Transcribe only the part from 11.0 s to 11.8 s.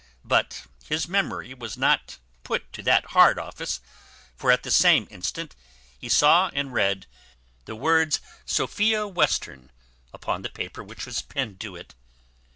was pinned to